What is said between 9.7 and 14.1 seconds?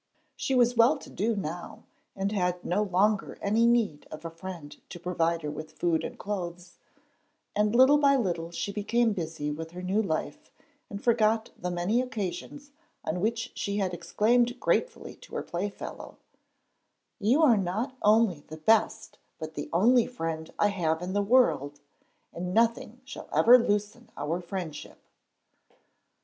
her new life, and forgot the many occasions on which she had